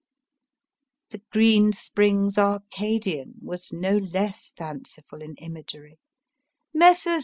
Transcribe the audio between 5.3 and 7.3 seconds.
imagery: Messrs.